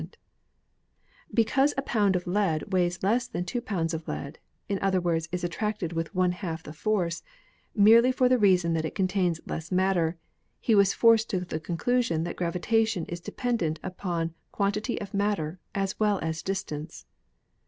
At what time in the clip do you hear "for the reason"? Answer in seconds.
8.11-8.73